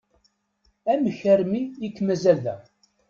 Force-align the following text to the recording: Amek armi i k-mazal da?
Amek 0.91 1.19
armi 1.33 1.63
i 1.85 1.87
k-mazal 1.95 2.37
da? 2.43 2.55